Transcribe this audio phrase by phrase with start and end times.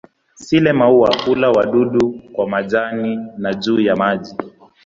[0.35, 4.35] Sile-maua hula wadudu kwa majani na juu ya maji.